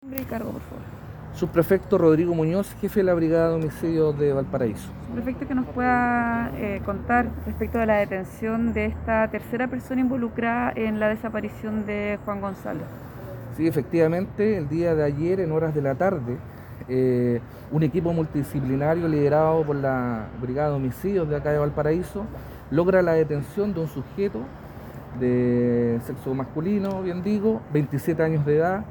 Nombre 0.00 0.22
y 0.22 0.26
cargo, 0.26 0.52
por 0.52 0.62
favor. 0.62 0.84
Subprefecto 1.34 1.98
Rodrigo 1.98 2.32
Muñoz, 2.32 2.72
jefe 2.80 3.00
de 3.00 3.04
la 3.04 3.14
Brigada 3.14 3.48
de 3.48 3.54
Homicidios 3.56 4.16
de 4.16 4.32
Valparaíso. 4.32 4.88
Prefecto, 5.12 5.48
que 5.48 5.56
nos 5.56 5.66
pueda 5.66 6.52
eh, 6.54 6.80
contar 6.86 7.26
respecto 7.44 7.78
de 7.78 7.86
la 7.86 7.96
detención 7.96 8.72
de 8.72 8.86
esta 8.86 9.28
tercera 9.28 9.66
persona 9.66 10.00
involucrada 10.00 10.72
en 10.76 11.00
la 11.00 11.08
desaparición 11.08 11.84
de 11.84 12.16
Juan 12.24 12.40
González. 12.40 12.84
Sí, 13.56 13.66
efectivamente, 13.66 14.56
el 14.56 14.68
día 14.68 14.94
de 14.94 15.02
ayer, 15.02 15.40
en 15.40 15.50
horas 15.50 15.74
de 15.74 15.82
la 15.82 15.96
tarde, 15.96 16.38
eh, 16.88 17.40
un 17.72 17.82
equipo 17.82 18.12
multidisciplinario 18.12 19.08
liderado 19.08 19.64
por 19.64 19.74
la 19.74 20.28
Brigada 20.40 20.70
de 20.70 20.76
Homicidios 20.76 21.28
de 21.28 21.34
acá 21.34 21.50
de 21.50 21.58
Valparaíso 21.58 22.24
logra 22.70 23.02
la 23.02 23.14
detención 23.14 23.74
de 23.74 23.80
un 23.80 23.88
sujeto 23.88 24.42
de 25.18 25.98
sexo 26.06 26.32
masculino, 26.34 27.02
bien 27.02 27.24
digo, 27.24 27.60
27 27.72 28.22
años 28.22 28.46
de 28.46 28.58
edad, 28.58 28.84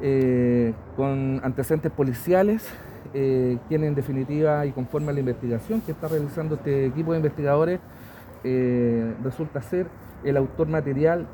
eh, 0.00 0.74
con 0.96 1.40
antecedentes 1.42 1.90
policiales, 1.90 2.68
eh, 3.14 3.58
quien 3.68 3.84
en 3.84 3.94
definitiva 3.94 4.64
y 4.64 4.72
conforme 4.72 5.10
a 5.10 5.12
la 5.12 5.20
investigación 5.20 5.80
que 5.80 5.92
está 5.92 6.08
realizando 6.08 6.54
este 6.54 6.86
equipo 6.86 7.12
de 7.12 7.18
investigadores, 7.18 7.80
eh, 8.44 9.14
resulta 9.24 9.60
ser 9.60 9.88
el 10.24 10.36
autor 10.36 10.68
material 10.68 11.26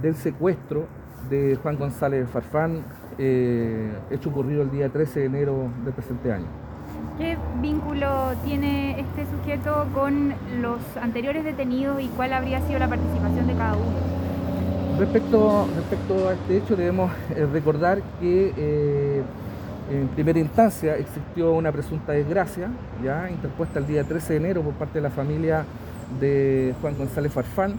del 0.00 0.14
secuestro 0.14 0.86
de 1.30 1.58
Juan 1.62 1.76
González 1.76 2.28
Farfán, 2.28 2.84
hecho 3.18 4.30
ocurrido 4.30 4.62
el 4.62 4.70
día 4.70 4.88
13 4.88 5.20
de 5.20 5.26
enero 5.26 5.68
del 5.84 5.92
presente 5.92 6.32
año. 6.32 6.46
¿Qué 7.18 7.36
vínculo 7.60 8.32
tiene 8.44 9.00
este 9.00 9.26
sujeto 9.26 9.86
con 9.94 10.34
los 10.60 10.80
anteriores 11.00 11.44
detenidos 11.44 12.00
y 12.00 12.08
cuál 12.08 12.32
habría 12.32 12.60
sido 12.66 12.78
la 12.78 12.88
participación 12.88 13.46
de 13.46 13.54
cada 13.54 13.74
uno? 13.74 14.11
Respecto, 14.98 15.66
respecto 15.74 16.28
a 16.28 16.34
este 16.34 16.58
hecho, 16.58 16.76
debemos 16.76 17.10
eh, 17.30 17.46
recordar 17.50 18.02
que 18.20 18.52
eh, 18.56 19.22
en 19.90 20.08
primera 20.08 20.38
instancia 20.38 20.96
existió 20.96 21.52
una 21.52 21.72
presunta 21.72 22.12
desgracia, 22.12 22.68
ya 23.02 23.30
interpuesta 23.30 23.78
el 23.78 23.86
día 23.86 24.04
13 24.04 24.34
de 24.34 24.38
enero 24.38 24.62
por 24.62 24.74
parte 24.74 24.98
de 24.98 25.02
la 25.02 25.10
familia 25.10 25.64
de 26.20 26.74
Juan 26.80 26.96
González 26.98 27.32
Farfán, 27.32 27.74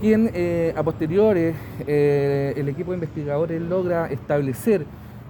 quien 0.00 0.30
eh, 0.34 0.74
a 0.76 0.82
posteriores 0.82 1.56
el 1.86 2.68
equipo 2.68 2.90
de 2.90 2.96
investigadores 2.96 3.60
logra 3.60 4.06
establecer 4.08 4.84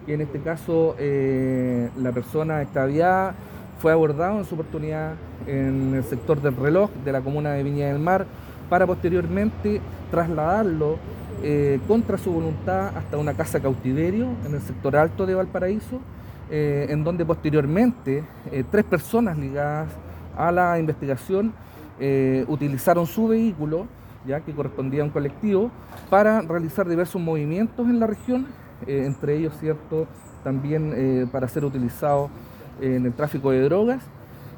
que 0.05 0.15
en 0.15 0.23
este 0.23 0.41
caso 0.41 0.97
la 0.99 2.13
persona 2.13 2.63
extraviada 2.63 3.35
fue 3.79 3.93
abordada 3.93 4.39
en 4.39 4.45
su 4.45 4.55
oportunidad 4.55 5.15
en 5.47 5.95
el 5.95 6.05
sector 6.05 6.41
del 6.41 6.57
reloj 6.57 6.91
de 7.05 7.13
la 7.13 7.21
comuna 7.21 7.53
de 7.53 7.63
Viña 7.63 7.87
del 7.87 7.99
Mar 7.99 8.27
para 8.73 8.87
posteriormente 8.87 9.83
trasladarlo 10.11 10.97
eh, 11.43 11.79
contra 11.87 12.17
su 12.17 12.33
voluntad 12.33 12.97
hasta 12.97 13.19
una 13.19 13.35
casa 13.35 13.61
cautiverio 13.61 14.29
en 14.47 14.55
el 14.55 14.63
sector 14.63 14.97
alto 14.97 15.27
de 15.27 15.35
Valparaíso, 15.35 16.01
eh, 16.51 16.87
en 16.89 17.05
donde 17.05 17.27
posteriormente 17.27 18.25
tres 18.71 18.85
personas 18.85 19.37
ligadas 19.37 19.91
a 20.39 20.51
la 20.51 20.79
investigación 20.79 21.53
utilizaron 22.49 23.07
su 23.07 23.29
vehículo, 23.29 23.87
ya 24.27 24.41
que 24.41 24.55
correspondía 24.55 25.03
a 25.03 25.05
un 25.05 25.11
colectivo, 25.11 25.71
para 26.09 26.41
realizar 26.41 26.89
diversos 26.89 27.21
movimientos 27.21 27.87
en 27.87 28.01
la 28.01 28.07
región 28.07 28.47
eh, 28.87 29.05
entre 29.05 29.37
ellos, 29.37 29.53
¿cierto? 29.61 30.07
También 30.43 30.93
eh, 30.97 31.27
para 31.31 31.47
ser 31.47 31.65
utilizado 31.67 32.31
en 32.81 33.05
el 33.05 33.13
tráfico 33.13 33.51
de 33.51 33.61
drogas. 33.61 34.03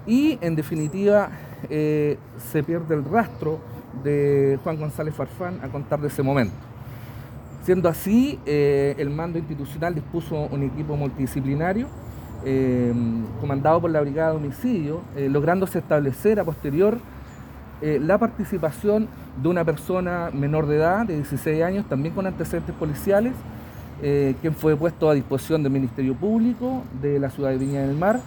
Y 0.06 0.38
en 0.40 0.54
definitiva, 0.54 1.30
eh, 1.70 2.18
se 2.38 2.62
pierde 2.62 2.94
el 2.94 3.04
rastro 3.04 3.58
de 4.02 4.58
Juan 4.62 4.78
González 4.78 5.14
Farfán 5.14 5.60
a 5.62 5.68
contar 5.68 6.00
de 6.00 6.08
ese 6.08 6.22
momento. 6.22 6.54
Siendo 7.62 7.88
así, 7.88 8.38
el 8.44 9.08
mando 9.08 9.38
institucional 9.38 9.94
dispuso 9.94 10.48
un 10.50 10.62
equipo 10.64 10.96
multidisciplinario 10.96 11.86
comandado 13.40 13.80
por 13.80 13.90
la 13.90 14.02
Brigada 14.02 14.32
de 14.32 14.36
Homicidio, 14.36 15.00
lográndose 15.30 15.78
establecer 15.78 16.38
a 16.38 16.44
posterior 16.44 16.98
la 17.80 18.18
participación 18.18 19.08
de 19.42 19.48
una 19.48 19.64
persona 19.64 20.30
menor 20.32 20.66
de 20.66 20.76
edad, 20.76 21.06
de 21.06 21.16
16 21.16 21.62
años, 21.62 21.86
también 21.88 22.14
con 22.14 22.26
antecedentes 22.26 22.74
policiales, 22.74 23.32
eh, 24.02 24.34
quien 24.40 24.54
fue 24.54 24.76
puesto 24.76 25.08
a 25.08 25.14
disposición 25.14 25.62
del 25.62 25.72
Ministerio 25.72 26.14
Público 26.14 26.82
de 27.00 27.18
la 27.18 27.30
ciudad 27.30 27.50
de 27.50 27.58
Viña 27.58 27.82
del 27.82 27.96
Mar. 27.96 28.20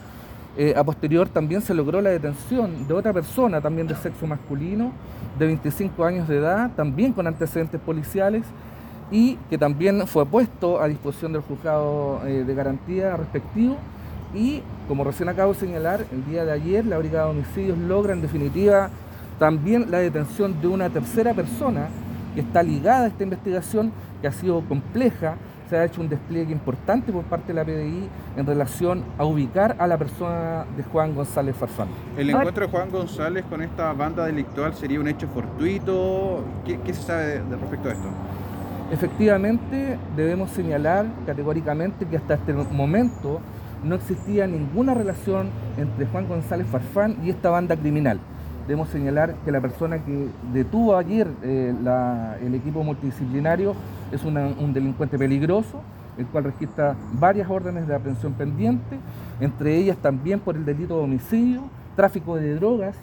Eh, 0.59 0.73
a 0.75 0.83
posterior 0.83 1.29
también 1.29 1.61
se 1.61 1.71
logró 1.75 2.01
la 2.01 2.09
detención 2.09 2.87
de 2.87 2.93
otra 2.95 3.13
persona, 3.13 3.61
también 3.61 3.85
de 3.85 3.95
sexo 3.95 4.25
masculino, 4.25 4.91
de 5.37 5.45
25 5.45 6.03
años 6.03 6.27
de 6.27 6.37
edad, 6.37 6.71
también 6.75 7.13
con 7.13 7.27
antecedentes 7.27 7.79
policiales, 7.79 8.43
y 9.11 9.35
que 9.51 9.57
también 9.59 10.07
fue 10.07 10.25
puesto 10.25 10.81
a 10.81 10.87
disposición 10.87 11.31
del 11.31 11.43
juzgado 11.43 12.21
eh, 12.25 12.43
de 12.43 12.55
garantía 12.55 13.15
respectivo. 13.15 13.77
Y 14.33 14.63
como 14.87 15.03
recién 15.03 15.29
acabo 15.29 15.53
de 15.53 15.59
señalar, 15.59 16.05
el 16.11 16.25
día 16.25 16.43
de 16.43 16.51
ayer 16.51 16.83
la 16.85 16.97
Brigada 16.97 17.25
de 17.25 17.31
Homicidios 17.31 17.77
logra 17.77 18.13
en 18.13 18.21
definitiva 18.23 18.89
también 19.37 19.91
la 19.91 19.99
detención 19.99 20.59
de 20.59 20.67
una 20.67 20.89
tercera 20.89 21.35
persona 21.35 21.87
que 22.33 22.41
está 22.41 22.63
ligada 22.63 23.05
a 23.05 23.07
esta 23.07 23.23
investigación, 23.23 23.91
que 24.21 24.27
ha 24.27 24.31
sido 24.31 24.61
compleja, 24.61 25.35
se 25.69 25.77
ha 25.77 25.85
hecho 25.85 26.01
un 26.01 26.09
despliegue 26.09 26.51
importante 26.51 27.11
por 27.11 27.23
parte 27.23 27.47
de 27.47 27.53
la 27.53 27.65
PDI 27.65 28.09
en 28.37 28.45
relación 28.45 29.03
a 29.17 29.25
ubicar 29.25 29.75
a 29.79 29.87
la 29.87 29.97
persona 29.97 30.65
de 30.75 30.83
Juan 30.83 31.13
González 31.13 31.55
Farfán. 31.55 31.89
¿El 32.17 32.29
encuentro 32.29 32.65
de 32.65 32.71
Juan 32.71 32.89
González 32.89 33.43
con 33.49 33.61
esta 33.61 33.91
banda 33.93 34.25
delictual 34.25 34.73
sería 34.73 34.99
un 34.99 35.07
hecho 35.07 35.27
fortuito? 35.27 36.43
¿Qué, 36.65 36.93
se 36.93 37.01
sabe 37.01 37.41
de, 37.41 37.55
respecto 37.59 37.89
a 37.89 37.91
esto? 37.93 38.07
Efectivamente, 38.91 39.97
debemos 40.15 40.51
señalar 40.51 41.05
categóricamente 41.25 42.05
que 42.05 42.15
hasta 42.17 42.35
este 42.35 42.53
momento 42.53 43.41
no 43.83 43.95
existía 43.95 44.47
ninguna 44.47 44.93
relación 44.93 45.49
entre 45.77 46.05
Juan 46.05 46.27
González 46.27 46.67
Farfán 46.67 47.17
y 47.23 47.29
esta 47.29 47.49
banda 47.49 47.75
criminal. 47.75 48.19
Debemos 48.65 48.89
señalar 48.89 49.35
que 49.45 49.51
la 49.51 49.61
persona 49.61 49.99
que 50.03 50.27
detuvo 50.51 50.97
ayer 50.97 51.27
eh, 51.43 51.73
el 52.41 52.55
equipo 52.55 52.83
multidisciplinario 52.83 53.75
es 54.11 54.23
un 54.23 54.73
delincuente 54.73 55.17
peligroso, 55.17 55.81
el 56.17 56.25
cual 56.27 56.45
registra 56.45 56.95
varias 57.13 57.49
órdenes 57.49 57.87
de 57.87 57.95
aprehensión 57.95 58.33
pendientes, 58.33 58.99
entre 59.39 59.75
ellas 59.75 59.97
también 59.97 60.39
por 60.39 60.55
el 60.55 60.65
delito 60.65 60.97
de 60.97 61.03
homicidio, 61.03 61.63
tráfico 61.95 62.35
de 62.35 62.55
drogas, 62.55 62.95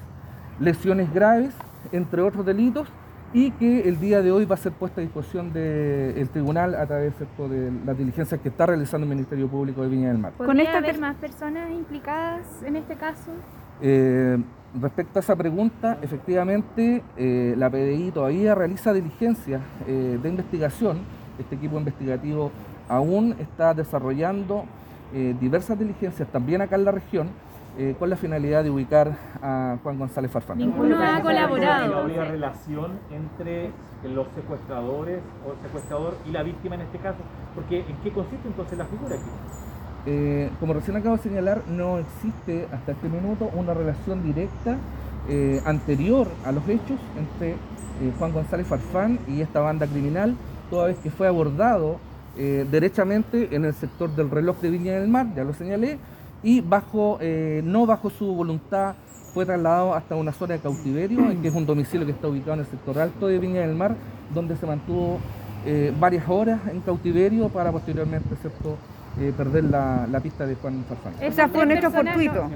lesiones 0.59 1.13
graves, 1.13 1.55
entre 1.93 2.23
otros 2.23 2.45
delitos, 2.45 2.89
y 3.33 3.51
que 3.53 3.89
el 3.89 3.99
día 3.99 4.23
de 4.23 4.31
hoy 4.31 4.45
va 4.45 4.55
a 4.55 4.59
ser 4.59 4.71
puesta 4.71 5.01
a 5.01 5.03
disposición 5.03 5.53
del 5.53 6.29
tribunal 6.29 6.77
a 6.77 6.87
través 6.87 7.15
de 7.19 7.73
las 7.85 7.99
diligencias 7.99 8.41
que 8.41 8.49
está 8.49 8.67
realizando 8.67 9.05
el 9.05 9.11
Ministerio 9.11 9.49
Público 9.49 9.83
de 9.83 9.89
Viña 9.89 10.09
del 10.09 10.19
Mar. 10.19 10.33
¿Con 10.37 10.61
esta 10.61 10.79
haber 10.79 11.01
más 11.01 11.17
personas 11.17 11.69
implicadas 11.73 12.47
en 12.65 12.77
este 12.77 12.95
caso? 12.95 13.33
Eh, 13.81 14.39
respecto 14.81 15.19
a 15.19 15.21
esa 15.21 15.37
pregunta, 15.37 15.99
efectivamente 16.03 17.03
eh, 17.17 17.55
la 17.57 17.71
PDI 17.71 18.11
todavía 18.13 18.55
realiza 18.55 18.93
diligencias 18.93 19.61
eh, 19.87 20.19
de 20.23 20.29
investigación. 20.29 20.99
Este 21.39 21.57
equipo 21.57 21.79
investigativo 21.79 22.51
aún 22.89 23.35
está 23.41 23.75
desarrollando 23.75 24.65
diversas 25.41 25.79
diligencias 25.79 26.27
también 26.29 26.61
acá 26.61 26.75
en 26.75 26.85
la 26.85 26.91
región 26.91 27.29
con 28.01 28.11
la 28.11 28.17
finalidad 28.17 28.65
de 28.65 28.71
ubicar 28.71 29.17
a 29.41 29.77
Juan 29.81 29.97
González 29.97 30.29
Farfán. 30.29 30.59
Ninguno 30.59 30.99
ha 31.01 31.21
colaborado. 31.21 31.99
¿Habría 31.99 32.25
relación 32.25 32.99
entre 33.13 33.71
los 34.13 34.27
secuestradores 34.35 35.21
o 35.47 35.53
el 35.53 35.59
secuestrador 35.63 36.17
y 36.27 36.33
la 36.33 36.43
víctima 36.43 36.75
en 36.75 36.81
este 36.81 36.99
caso? 36.99 37.19
Porque 37.55 37.81
¿en 37.81 37.97
qué 38.03 38.11
consiste 38.11 38.49
entonces 38.49 38.77
la 38.77 38.87
figura 38.87 39.15
aquí? 39.15 39.31
Eh, 40.07 40.51
como 40.61 40.75
recién 40.75 40.97
acabo 40.97 41.17
de 41.17 41.23
señalar, 41.23 41.63
no 41.67 41.99
existe 41.99 42.69
hasta 42.73 42.93
este 42.93 43.09
minuto 43.09 43.51
una 43.55 43.73
relación 43.73 44.23
directa 44.23 44.77
eh, 45.29 45.63
anterior 45.65 46.29
a 46.45 46.53
los 46.53 46.69
hechos 46.69 46.99
entre 47.19 47.53
eh, 47.53 48.13
Juan 48.19 48.33
González 48.33 48.67
Farfán 48.67 49.19
y 49.27 49.41
esta 49.41 49.61
banda 49.61 49.87
criminal, 49.87 50.37
toda 50.69 50.89
vez 50.89 50.99
que 50.99 51.11
fue 51.11 51.27
abordado 51.27 51.99
derechamente 52.37 53.55
en 53.55 53.65
el 53.65 53.75
sector 53.75 54.11
del 54.17 54.29
reloj 54.29 54.61
de 54.61 54.69
Viña 54.69 54.95
del 54.95 55.07
Mar, 55.07 55.29
ya 55.37 55.45
lo 55.45 55.55
señalé, 55.55 56.01
y 56.43 56.61
bajo, 56.61 57.21
no 57.63 57.87
bajo 57.87 58.11
su 58.11 58.27
voluntad 58.35 58.97
fue 59.33 59.47
trasladado 59.47 59.95
hasta 59.95 60.17
una 60.17 60.33
zona 60.33 60.55
de 60.55 60.61
cautiverio, 60.61 61.21
que 61.41 61.47
es 61.47 61.55
un 61.55 61.65
domicilio 61.65 62.05
que 62.05 62.11
está 62.11 62.27
ubicado 62.27 62.55
en 62.55 62.61
el 62.61 62.67
sector 62.67 62.99
alto 62.99 63.29
de 63.29 63.39
Viña 63.39 63.61
del 63.61 63.77
Mar, 63.77 63.95
donde 64.35 64.57
se 64.57 64.67
mantuvo 64.67 65.21
varias 66.01 66.29
horas 66.29 66.59
en 66.73 66.81
cautiverio 66.81 67.51
para 67.51 67.71
posteriormente, 67.71 68.35
¿cierto?, 68.41 68.79
eh, 69.21 69.33
perder 69.37 69.65
la, 69.65 70.21
pista 70.23 70.47
de 70.47 70.57
Juan 70.57 70.85
Farfán. 70.89 71.15
¿Esa 71.21 71.49
fue 71.49 71.63
un 71.63 71.71
hecho 71.73 71.91
fortuito? 71.91 72.51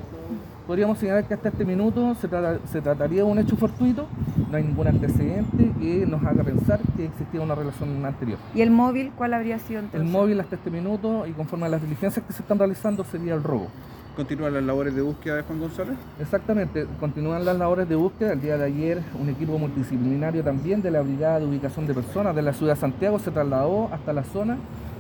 Podríamos 0.67 0.99
señalar 0.99 1.25
que 1.25 1.33
hasta 1.33 1.49
este 1.49 1.65
minuto 1.65 2.15
se, 2.17 2.29
trataría 2.29 3.23
de 3.23 3.23
un 3.23 3.39
hecho 3.39 3.57
fortuito, 3.57 4.07
no 4.51 4.57
hay 4.57 4.65
ningún 4.65 4.87
antecedente 4.87 5.73
que 5.81 6.05
nos 6.07 6.23
haga 6.25 6.45
pensar 6.45 6.79
que 6.95 7.07
existía 7.07 7.41
una 7.41 7.55
relación 7.55 8.05
anterior. 8.05 8.39
¿Y 8.55 8.61
el 8.61 8.71
móvil 8.71 9.13
cuál 9.17 9.33
habría 9.33 9.59
sido 9.61 9.81
entonces? 9.81 10.03
El 10.03 10.13
móvil 10.13 10.39
hasta 10.41 10.57
este 10.57 10.71
minuto 10.71 11.27
y 11.27 11.33
conforme 11.33 11.67
a 11.67 11.69
las 11.71 11.81
diligencias 11.81 12.23
que 12.23 12.35
se 12.35 12.43
están 12.43 12.59
realizando 12.59 13.03
sería 13.05 13.33
el 13.35 13.43
robo. 13.43 13.69
¿Continúan 14.15 14.53
las 14.53 14.65
labores 14.65 14.95
de 14.95 15.01
búsqueda 15.01 15.37
de 15.37 15.43
Juan 15.43 15.61
González? 15.61 15.97
Exactamente, 16.21 16.87
continúan 17.01 17.45
las 17.45 17.57
labores 17.57 17.89
de 17.89 17.95
búsqueda. 17.95 18.33
El 18.33 18.41
día 18.43 18.59
de 18.59 18.65
ayer 18.65 19.01
un 19.19 19.31
equipo 19.31 19.57
multidisciplinario 19.59 20.45
también 20.45 20.83
de 20.83 20.91
la 20.91 21.01
Brigada 21.01 21.39
de 21.39 21.47
Ubicación 21.47 21.87
de 21.87 21.95
Personas 21.95 22.35
de 22.35 22.43
la 22.43 22.53
Ciudad 22.53 22.75
de 22.75 22.81
Santiago 22.81 23.19
se 23.21 23.31
trasladó 23.31 23.89
hasta 23.91 24.13
la 24.13 24.25
zona 24.25 24.59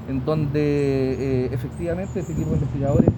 en 0.08 0.24
donde 0.24 1.44
eh, 1.44 1.50
efectivamente 1.52 2.20
este 2.20 2.32
equipo 2.32 2.50
de 2.50 2.56
investigadores 2.56 3.10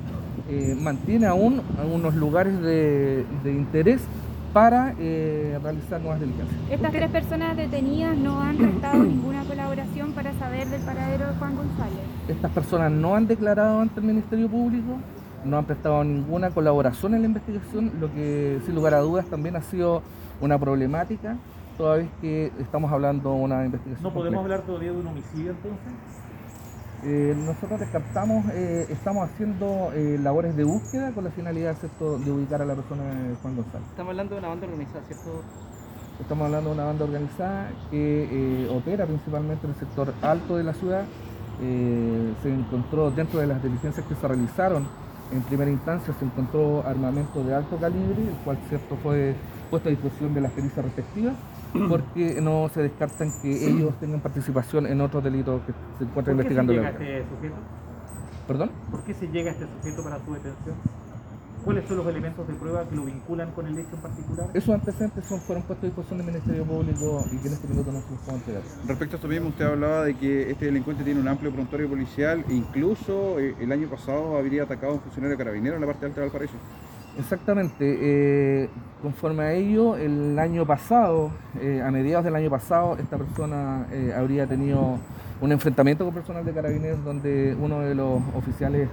eh, 0.51 0.77
mantiene 0.81 1.27
aún 1.27 1.63
algunos 1.79 2.15
lugares 2.15 2.61
de, 2.61 3.25
de 3.45 3.53
interés 3.53 4.03
para 4.53 4.95
eh, 4.99 5.57
realizar 5.63 6.01
nuevas 6.01 6.21
diligencias. 6.21 6.59
Estas 6.71 6.91
tres 6.91 7.11
personas 7.11 7.57
detenidas 7.57 8.17
no 8.17 8.41
han 8.43 8.57
prestado 8.57 9.05
ninguna 9.05 9.45
colaboración 9.45 10.13
para 10.13 10.33
saber 10.35 10.69
del 10.69 10.83
paradero 10.83 11.29
de 11.29 11.35
Juan 11.35 11.55
González. 11.55 12.01
Estas 12.27 12.51
personas 12.51 12.91
no 12.91 13.15
han 13.15 13.29
declarado 13.29 13.81
ante 13.81 14.01
el 14.01 14.07
Ministerio 14.07 14.49
Público, 14.49 14.99
no 15.45 15.57
han 15.57 15.65
prestado 15.65 16.03
ninguna 16.03 16.51
colaboración 16.51 17.15
en 17.15 17.21
la 17.23 17.27
investigación, 17.29 17.93
lo 18.01 18.13
que 18.13 18.59
sin 18.67 18.75
lugar 18.75 18.95
a 18.95 18.99
dudas 18.99 19.27
también 19.27 19.55
ha 19.55 19.63
sido 19.63 20.03
una 20.41 20.59
problemática, 20.59 21.37
toda 21.79 21.99
vez 21.99 22.09
que 22.21 22.51
estamos 22.59 22.91
hablando 22.91 23.33
de 23.33 23.41
una 23.41 23.65
investigación. 23.65 24.03
¿No 24.03 24.13
podemos 24.13 24.39
compleja. 24.41 24.57
hablar 24.57 24.67
todavía 24.67 24.93
de 24.93 24.99
un 24.99 25.07
homicidio 25.07 25.53
entonces? 25.53 25.93
Eh, 27.02 27.35
nosotros 27.35 27.81
descartamos, 27.81 28.44
eh, 28.52 28.87
estamos 28.91 29.31
haciendo 29.31 29.91
eh, 29.94 30.19
labores 30.23 30.55
de 30.55 30.64
búsqueda 30.64 31.12
con 31.12 31.25
la 31.25 31.31
finalidad 31.31 31.75
¿cierto? 31.79 32.19
de 32.19 32.31
ubicar 32.31 32.61
a 32.61 32.67
la 32.67 32.75
persona 32.75 33.05
de 33.05 33.35
Juan 33.37 33.56
González. 33.56 33.88
Estamos 33.88 34.11
hablando 34.11 34.35
de 34.35 34.38
una 34.41 34.49
banda 34.49 34.67
organizada, 34.67 35.05
¿cierto? 35.06 35.43
Estamos 36.20 36.44
hablando 36.44 36.69
de 36.69 36.75
una 36.75 36.85
banda 36.85 37.05
organizada 37.05 37.70
que 37.91 38.69
opera 38.70 39.06
principalmente 39.06 39.67
en 39.67 39.73
el 39.73 39.79
sector 39.79 40.12
alto 40.20 40.58
de 40.58 40.64
la 40.64 40.75
ciudad. 40.75 41.05
Se 41.58 42.52
encontró 42.52 43.11
dentro 43.11 43.41
de 43.41 43.47
las 43.47 43.62
diligencias 43.62 44.05
que 44.06 44.14
se 44.14 44.29
realizaron 44.29 44.87
en 45.32 45.41
primera 45.43 45.70
instancia, 45.70 46.12
se 46.19 46.25
encontró 46.25 46.85
armamento 46.87 47.43
de 47.43 47.55
alto 47.55 47.79
calibre, 47.79 48.29
el 48.29 48.37
cual 48.44 48.58
cierto 48.69 48.99
fue 49.02 49.35
puesto 49.70 49.88
a 49.88 49.91
disposición 49.91 50.35
de 50.35 50.43
las 50.43 50.52
pericias 50.52 50.85
respectivas, 50.85 51.35
porque 51.89 52.41
no 52.41 52.69
se 52.73 52.83
descartan 52.83 53.33
que 53.43 53.51
ellos 53.69 53.95
tengan 54.01 54.21
participación 54.21 54.87
en 54.87 55.01
otros 55.01 55.23
delitos 55.23 55.63
que 55.63 55.73
se 55.99 56.05
encuentran 56.05 56.37
¿Por 56.37 56.47
qué 56.47 56.55
se 56.55 56.61
investigando. 56.61 56.73
llega 56.73 56.89
a 56.89 56.93
la 56.93 56.99
este 56.99 57.29
sujeto? 57.35 57.57
¿Perdón? 58.47 58.71
¿Por 58.91 59.03
qué 59.03 59.15
se 59.15 59.29
llega 59.29 59.51
a 59.51 59.55
este 59.55 59.67
sujeto 59.67 60.03
para 60.03 60.25
su 60.25 60.35
detención? 60.35 60.77
¿Cuáles 61.65 61.87
son 61.87 61.99
los 61.99 62.07
elementos 62.07 62.49
de 62.49 62.55
prueba 62.55 62.89
que 62.89 62.97
lo 62.97 63.05
vinculan 63.05 63.51
con 63.53 63.67
el 63.67 63.79
hecho 63.79 63.95
en 63.95 64.01
particular? 64.01 64.49
Esos 64.55 64.75
antecedentes 64.75 65.27
son, 65.27 65.41
fueron 65.41 65.63
puestos 65.65 65.85
a 65.85 65.87
disposición 65.89 66.19
del 66.19 66.27
Ministerio 66.29 66.65
Público 66.65 67.23
y 67.31 67.37
que 67.37 67.49
en 67.49 67.55
este 67.55 67.69
minuto 67.69 67.93
no 67.93 68.01
se 68.01 68.11
los 68.13 68.21
puedo 68.21 68.39
entregar. 68.39 68.63
Respecto 68.87 69.17
a 69.17 69.19
esto 69.19 69.29
mismo, 69.29 69.49
usted 69.51 69.67
hablaba 69.67 70.05
de 70.05 70.15
que 70.15 70.51
este 70.51 70.65
delincuente 70.65 71.05
tiene 71.05 71.21
un 71.21 71.29
amplio 71.29 71.53
prontuario 71.53 71.87
policial 71.87 72.45
e 72.49 72.55
incluso 72.55 73.39
eh, 73.39 73.55
el 73.61 73.71
año 73.73 73.89
pasado 73.89 74.39
habría 74.39 74.63
atacado 74.63 74.93
a 74.93 74.95
un 74.95 75.01
funcionario 75.03 75.37
carabinero 75.37 75.75
en 75.75 75.83
la 75.83 75.87
parte 75.87 76.07
alta 76.07 76.21
de 76.23 76.27
Valparaíso. 76.29 76.57
Exactamente. 77.19 77.99
eh, 78.01 78.69
conforme 79.03 79.43
a 79.45 79.53
ello, 79.55 79.97
el 79.97 80.39
año 80.39 80.67
pasado, 80.67 81.31
eh, 81.61 81.83
a 81.85 81.91
mediados 81.91 82.25
del 82.25 82.37
año 82.37 82.51
pasado, 82.51 82.97
esta 82.99 83.17
persona 83.17 83.87
eh, 83.91 84.12
habría 84.17 84.47
tenido 84.47 84.99
un 85.41 85.53
enfrentamiento 85.53 86.05
con 86.05 86.12
personal 86.12 86.45
de 86.45 86.53
carabineros 86.53 87.03
donde 87.03 87.57
uno 87.59 87.81
de 87.81 87.95
los 87.95 88.21
oficiales 88.37 88.91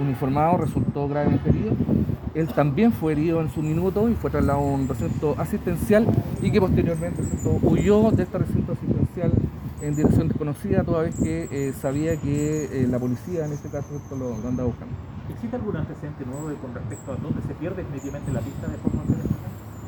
uniformados 0.00 0.60
resultó 0.60 1.08
gravemente 1.08 1.50
herido. 1.50 1.72
Él 2.34 2.46
también 2.54 2.92
fue 2.92 3.10
herido 3.12 3.40
en 3.40 3.50
su 3.50 3.60
minuto 3.60 4.08
y 4.08 4.14
fue 4.14 4.30
trasladado 4.30 4.64
a 4.64 4.70
un 4.70 4.86
recinto 4.86 5.34
asistencial 5.36 6.06
y 6.40 6.52
que 6.52 6.60
posteriormente 6.60 7.22
huyó 7.62 8.12
de 8.12 8.22
este 8.22 8.38
recinto 8.38 8.72
asistencial 8.72 9.32
en 9.82 9.96
dirección 9.96 10.28
desconocida, 10.28 10.84
toda 10.84 11.02
vez 11.02 11.16
que 11.16 11.72
sabía 11.80 12.16
que 12.16 12.86
la 12.88 13.00
policía 13.00 13.46
en 13.46 13.52
este 13.54 13.68
caso 13.68 14.00
lo, 14.12 14.38
lo 14.38 14.48
andaba 14.48 14.68
buscando. 14.68 15.07
¿Existe 15.30 15.56
algún 15.56 15.76
antecedente 15.76 16.24
nuevo 16.24 16.48
de- 16.48 16.56
con 16.56 16.74
respecto 16.74 17.12
a 17.12 17.16
dónde 17.16 17.42
se 17.46 17.54
pierde 17.54 17.82
definitivamente 17.82 18.32
la 18.32 18.40
pista 18.40 18.66
de 18.66 18.76
Juan 18.78 18.96
González? 18.96 19.26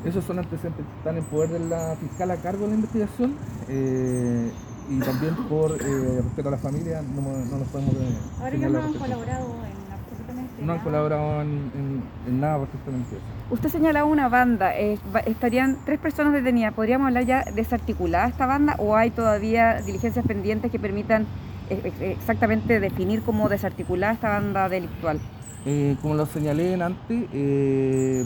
Esos 0.05 0.23
son 0.23 0.39
antecedentes 0.39 0.85
que 0.85 0.97
están 0.97 1.17
en 1.17 1.23
poder 1.25 1.49
de 1.49 1.59
la 1.59 1.95
fiscal 1.99 2.31
a 2.31 2.35
cargo 2.37 2.61
de 2.63 2.69
la 2.69 2.75
investigación 2.75 3.35
eh, 3.69 4.51
y 4.89 4.99
también 4.99 5.35
por 5.47 5.71
eh, 5.73 6.21
respeto 6.23 6.47
a 6.47 6.51
la 6.51 6.57
familia 6.57 7.01
no, 7.03 7.21
no 7.21 7.57
nos 7.59 7.67
podemos 7.67 7.93
eh, 7.95 8.17
Ahora 8.39 8.49
ellos 8.49 8.61
señalar 8.61 8.81
no 8.81 8.87
han 8.87 8.93
colaborado 8.95 9.45
en 9.45 9.93
absolutamente 9.93 10.53
No 10.57 10.61
han 10.61 10.67
nada. 10.77 10.83
colaborado 10.83 11.41
en, 11.43 11.49
en- 11.49 12.03
en 12.27 12.39
nada. 12.41 12.59
Usted 13.51 13.69
señalaba 13.69 14.07
una 14.07 14.27
banda, 14.29 14.75
eh, 14.77 14.97
estarían 15.27 15.77
tres 15.85 15.99
personas 15.99 16.33
detenidas. 16.33 16.73
¿Podríamos 16.73 17.07
hablar 17.07 17.25
ya 17.25 17.43
desarticulada 17.53 18.27
esta 18.27 18.45
banda 18.47 18.75
o 18.79 18.95
hay 18.95 19.11
todavía 19.11 19.81
diligencias 19.81 20.25
pendientes 20.25 20.71
que 20.71 20.79
permitan 20.79 21.25
exactamente 22.01 22.79
definir 22.79 23.21
cómo 23.21 23.49
desarticulada 23.49 24.13
esta 24.13 24.29
banda 24.29 24.69
delictual? 24.69 25.19
Eh, 25.65 25.95
como 26.01 26.15
lo 26.15 26.25
señalé 26.25 26.73
en 26.73 26.81
antes, 26.81 27.25
eh, 27.33 28.25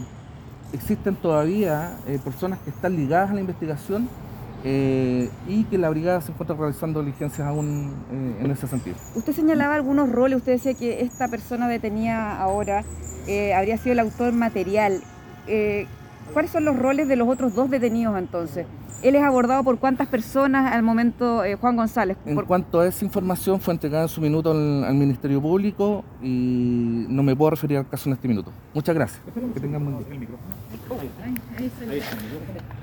existen 0.74 1.16
todavía 1.16 1.98
eh, 2.08 2.20
personas 2.24 2.60
que 2.60 2.70
están 2.70 2.96
ligadas 2.96 3.32
a 3.32 3.34
la 3.34 3.42
investigación 3.42 4.10
eh, 4.64 5.30
y 5.48 5.64
que 5.66 5.78
la 5.78 5.90
brigada 5.90 6.22
se 6.22 6.32
encuentra 6.32 6.56
realizando 6.56 7.02
diligencias 7.02 7.48
aún 7.48 7.94
eh, 8.12 8.44
en 8.44 8.52
ese 8.52 8.68
sentido. 8.68 8.96
Usted 9.16 9.34
señalaba 9.34 9.76
algunos 9.76 10.12
roles, 10.12 10.38
usted 10.38 10.54
decía 10.54 10.74
que 10.74 11.02
esta 11.02 11.28
persona 11.28 11.68
detenida 11.68 12.40
ahora 12.42 12.84
eh, 13.28 13.54
habría 13.54 13.78
sido 13.78 13.94
el 13.94 14.00
autor 14.00 14.34
material. 14.34 15.02
¿Cuáles 16.34 16.52
son 16.52 16.66
los 16.66 16.78
roles 16.78 17.08
de 17.08 17.16
los 17.16 17.28
otros 17.28 17.56
dos 17.56 17.70
detenidos 17.70 18.18
entonces? 18.18 18.66
Él 19.02 19.16
es 19.16 19.24
abordado 19.24 19.64
por 19.64 19.78
cuántas 19.78 20.08
personas 20.08 20.74
al 20.74 20.82
momento, 20.82 21.44
eh, 21.44 21.56
Juan 21.56 21.76
González. 21.76 22.18
En 22.26 22.34
Por- 22.36 22.46
cuanto 22.46 22.80
a 22.80 22.88
esa 22.88 23.06
información, 23.06 23.60
fue 23.60 23.74
entregada 23.74 24.04
en 24.04 24.10
su 24.10 24.20
minuto 24.20 24.52
al, 24.52 24.84
al 24.84 24.96
Ministerio 24.96 25.42
Público 25.42 26.04
y 26.24 27.06
no 27.10 27.22
me 27.22 27.36
puedo 27.36 27.52
referir 27.52 27.78
al 27.78 27.88
caso 27.88 28.10
en 28.10 28.14
este 28.14 28.28
minuto. 28.28 28.52
Muchas 28.74 28.96
gracias. 28.96 29.22
Que 29.54 29.60
tengan 29.60 29.84
buen 29.86 30.20
día. 30.20 30.28